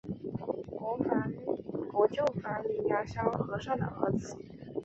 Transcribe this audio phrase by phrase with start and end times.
[1.91, 4.35] 国舅房林牙萧和尚的儿子。